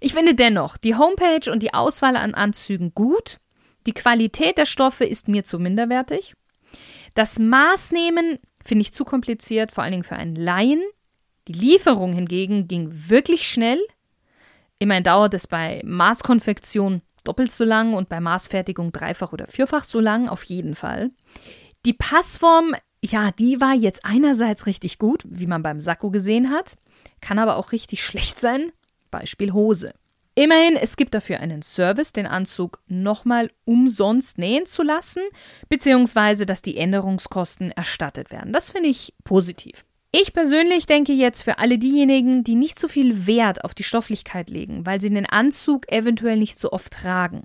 Ich 0.00 0.14
finde 0.14 0.36
dennoch 0.36 0.76
die 0.76 0.94
Homepage 0.94 1.50
und 1.50 1.60
die 1.60 1.74
Auswahl 1.74 2.16
an 2.16 2.34
Anzügen 2.34 2.94
gut. 2.94 3.38
Die 3.86 3.92
Qualität 3.92 4.58
der 4.58 4.66
Stoffe 4.66 5.04
ist 5.04 5.26
mir 5.26 5.42
zu 5.42 5.58
minderwertig. 5.58 6.34
Das 7.14 7.38
Maßnehmen 7.38 8.38
finde 8.64 8.82
ich 8.82 8.92
zu 8.92 9.04
kompliziert, 9.04 9.72
vor 9.72 9.82
allen 9.82 9.92
Dingen 9.92 10.04
für 10.04 10.14
einen 10.16 10.36
Laien. 10.36 10.82
Die 11.48 11.54
Lieferung 11.54 12.12
hingegen 12.12 12.68
ging 12.68 12.90
wirklich 13.08 13.48
schnell. 13.48 13.80
Immerhin 14.78 15.02
dauert 15.02 15.32
es 15.32 15.46
bei 15.46 15.80
Maßkonfektion 15.82 17.00
doppelt 17.24 17.50
so 17.50 17.64
lang 17.64 17.94
und 17.94 18.10
bei 18.10 18.20
Maßfertigung 18.20 18.92
dreifach 18.92 19.32
oder 19.32 19.46
vierfach 19.46 19.84
so 19.84 19.98
lang, 19.98 20.28
auf 20.28 20.44
jeden 20.44 20.74
Fall. 20.74 21.10
Die 21.86 21.94
Passform, 21.94 22.74
ja, 23.02 23.30
die 23.30 23.60
war 23.62 23.74
jetzt 23.74 24.04
einerseits 24.04 24.66
richtig 24.66 24.98
gut, 24.98 25.24
wie 25.26 25.46
man 25.46 25.62
beim 25.62 25.80
Sakko 25.80 26.10
gesehen 26.10 26.50
hat, 26.50 26.76
kann 27.22 27.38
aber 27.38 27.56
auch 27.56 27.72
richtig 27.72 28.04
schlecht 28.04 28.38
sein. 28.38 28.70
Beispiel 29.10 29.54
Hose. 29.54 29.94
Immerhin, 30.34 30.76
es 30.76 30.96
gibt 30.96 31.14
dafür 31.14 31.40
einen 31.40 31.62
Service, 31.62 32.12
den 32.12 32.26
Anzug 32.26 32.80
nochmal 32.86 33.50
umsonst 33.64 34.38
nähen 34.38 34.66
zu 34.66 34.82
lassen, 34.82 35.22
beziehungsweise 35.68 36.46
dass 36.46 36.62
die 36.62 36.76
Änderungskosten 36.76 37.72
erstattet 37.72 38.30
werden. 38.30 38.52
Das 38.52 38.70
finde 38.70 38.90
ich 38.90 39.14
positiv. 39.24 39.84
Ich 40.20 40.32
persönlich 40.32 40.86
denke 40.86 41.12
jetzt 41.12 41.42
für 41.42 41.58
alle 41.60 41.78
diejenigen, 41.78 42.42
die 42.42 42.56
nicht 42.56 42.80
so 42.80 42.88
viel 42.88 43.28
Wert 43.28 43.62
auf 43.64 43.72
die 43.72 43.84
Stofflichkeit 43.84 44.50
legen, 44.50 44.84
weil 44.84 45.00
sie 45.00 45.10
den 45.10 45.26
Anzug 45.26 45.88
eventuell 45.92 46.36
nicht 46.36 46.58
so 46.58 46.72
oft 46.72 46.92
tragen. 46.92 47.44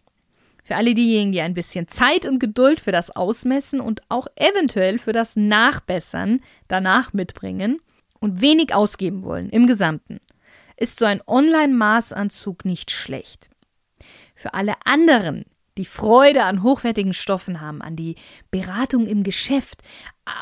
Für 0.63 0.75
alle 0.75 0.95
diejenigen, 0.95 1.33
die 1.33 1.41
ein 1.41 1.53
bisschen 1.53 1.87
Zeit 1.87 2.25
und 2.25 2.39
Geduld 2.39 2.79
für 2.79 2.91
das 2.91 3.15
Ausmessen 3.15 3.79
und 3.79 4.01
auch 4.09 4.25
eventuell 4.35 4.97
für 4.97 5.11
das 5.11 5.35
Nachbessern 5.35 6.39
danach 6.67 7.13
mitbringen 7.13 7.79
und 8.19 8.41
wenig 8.41 8.73
ausgeben 8.73 9.23
wollen 9.23 9.51
im 9.51 9.67
Gesamten, 9.67 10.19
ist 10.75 10.97
so 10.97 11.05
ein 11.05 11.21
Online-Maßanzug 11.27 12.65
nicht 12.65 12.89
schlecht. 12.89 13.51
Für 14.33 14.55
alle 14.55 14.73
anderen, 14.83 15.45
die 15.77 15.85
Freude 15.85 16.43
an 16.43 16.63
hochwertigen 16.63 17.13
Stoffen 17.13 17.61
haben, 17.61 17.81
an 17.81 17.95
die 17.95 18.15
Beratung 18.51 19.07
im 19.07 19.23
Geschäft, 19.23 19.81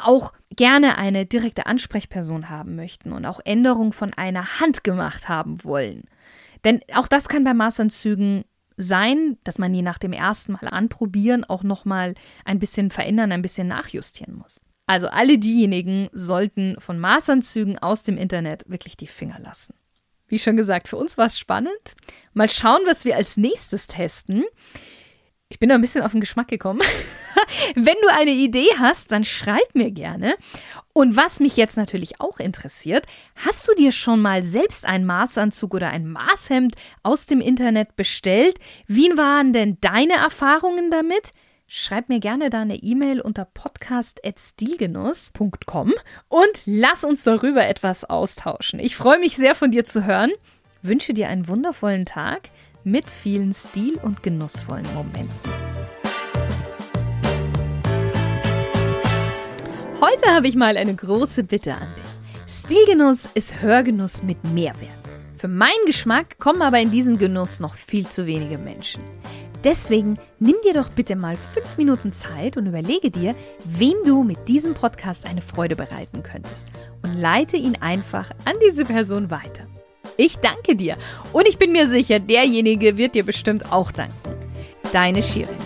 auch 0.04 0.34
gerne 0.56 0.98
eine 0.98 1.26
direkte 1.26 1.66
Ansprechperson 1.66 2.50
haben 2.50 2.76
möchten 2.76 3.14
und 3.14 3.26
auch 3.26 3.40
Änderungen 3.44 3.94
von 3.94 4.14
einer 4.14 4.60
Hand 4.60 4.84
gemacht 4.84 5.30
haben 5.30 5.64
wollen. 5.64 6.04
Denn 6.64 6.82
auch 6.94 7.08
das 7.08 7.30
kann 7.30 7.44
bei 7.44 7.54
Maßanzügen 7.54 8.44
sein, 8.78 9.38
dass 9.44 9.58
man 9.58 9.74
je 9.74 9.82
nach 9.82 9.98
dem 9.98 10.14
ersten 10.14 10.54
Mal 10.54 10.68
anprobieren 10.68 11.44
auch 11.44 11.64
nochmal 11.64 12.16
ein 12.46 12.60
bisschen 12.60 12.92
verändern, 12.92 13.32
ein 13.32 13.42
bisschen 13.42 13.68
nachjustieren 13.68 14.36
muss. 14.36 14.60
Also 14.88 15.08
alle 15.08 15.38
diejenigen 15.38 16.10
sollten 16.12 16.76
von 16.80 17.00
Maßanzügen 17.00 17.80
aus 17.80 18.04
dem 18.04 18.18
Internet 18.18 18.66
wirklich 18.68 18.98
die 18.98 19.08
Finger 19.08 19.40
lassen. 19.40 19.74
Wie 20.28 20.40
schon 20.40 20.58
gesagt, 20.58 20.88
für 20.88 20.98
uns 20.98 21.18
war 21.18 21.26
es 21.26 21.38
spannend. 21.38 21.96
Mal 22.34 22.50
schauen, 22.50 22.82
was 22.86 23.06
wir 23.06 23.16
als 23.16 23.38
nächstes 23.38 23.88
testen. 23.88 24.44
Ich 25.52 25.60
bin 25.60 25.70
da 25.70 25.76
ein 25.76 25.82
bisschen 25.82 26.02
auf 26.02 26.12
den 26.12 26.22
Geschmack 26.22 26.48
gekommen. 26.48 26.82
Wenn 27.76 27.98
du 28.02 28.08
eine 28.10 28.32
Idee 28.32 28.70
hast, 28.80 29.12
dann 29.12 29.26
schreib 29.26 29.76
mir 29.76 29.92
gerne. 29.92 30.36
Und 30.94 31.18
was 31.18 31.42
mich 31.42 31.58
jetzt 31.58 31.76
natürlich 31.76 32.22
auch 32.22 32.40
interessiert, 32.40 33.06
hast 33.36 33.68
du 33.68 33.74
dir 33.74 33.92
schon 33.92 34.22
mal 34.22 34.44
selbst 34.44 34.86
einen 34.86 35.04
Maßanzug 35.06 35.74
oder 35.74 35.90
ein 35.90 36.10
Maßhemd 36.10 36.76
aus 37.04 37.26
dem 37.26 37.42
Internet 37.42 37.98
bestellt? 37.98 38.60
Wie 38.88 39.10
waren 39.18 39.52
denn 39.52 39.78
deine 39.82 40.14
Erfahrungen 40.14 40.90
damit? 40.90 41.34
Schreib 41.68 42.08
mir 42.08 42.22
gerne 42.22 42.50
da 42.50 42.62
eine 42.62 42.78
E-Mail 42.78 43.20
unter 43.20 43.44
podcast.stilgenuss.com 43.44 45.94
und 46.30 46.64
lass 46.66 47.04
uns 47.04 47.24
darüber 47.24 47.68
etwas 47.68 48.10
austauschen. 48.10 48.80
Ich 48.80 48.96
freue 48.96 49.20
mich 49.20 49.36
sehr 49.36 49.56
von 49.56 49.72
dir 49.72 49.84
zu 49.84 50.06
hören, 50.06 50.32
wünsche 50.82 51.14
dir 51.14 51.28
einen 51.28 51.50
wundervollen 51.50 52.06
Tag 52.06 52.52
mit 52.84 53.10
vielen 53.10 53.54
stil- 53.54 54.00
und 54.02 54.24
genussvollen 54.24 54.88
Momenten. 54.94 55.30
Heute 60.02 60.34
habe 60.34 60.48
ich 60.48 60.56
mal 60.56 60.78
eine 60.78 60.96
große 60.96 61.44
Bitte 61.44 61.76
an 61.76 61.88
dich. 61.96 62.54
Stilgenuss 62.54 63.30
ist 63.34 63.62
Hörgenuss 63.62 64.24
mit 64.24 64.44
Mehrwert. 64.54 64.98
Für 65.38 65.48
meinen 65.48 65.86
Geschmack 65.86 66.38
kommen 66.40 66.62
aber 66.62 66.80
in 66.80 66.92
diesen 66.92 67.18
Genuss 67.18 67.60
noch 67.60 67.76
viel 67.76 68.08
zu 68.08 68.26
wenige 68.26 68.58
Menschen. 68.58 69.02
Deswegen 69.64 70.18
nimm 70.40 70.56
dir 70.64 70.74
doch 70.74 70.90
bitte 70.90 71.16
mal 71.16 71.38
fünf 71.38 71.78
Minuten 71.78 72.14
Zeit 72.14 72.58
und 72.58 72.66
überlege 72.66 73.12
dir, 73.12 73.36
wem 73.64 73.94
du 74.06 74.24
mit 74.24 74.48
diesem 74.48 74.74
Podcast 74.74 75.28
eine 75.28 75.42
Freude 75.42 75.76
bereiten 75.76 76.24
könntest 76.24 76.68
und 77.04 77.14
leite 77.14 77.58
ihn 77.58 77.76
einfach 77.76 78.32
an 78.46 78.56
diese 78.66 78.86
Person 78.86 79.30
weiter. 79.30 79.68
Ich 80.24 80.38
danke 80.38 80.76
dir 80.76 80.98
und 81.34 81.48
ich 81.48 81.58
bin 81.58 81.72
mir 81.72 81.88
sicher, 81.88 82.20
derjenige 82.20 82.96
wird 82.96 83.16
dir 83.16 83.26
bestimmt 83.26 83.72
auch 83.72 83.92
danken. 83.92 84.14
Deine 84.94 85.24
Shirin. 85.24 85.58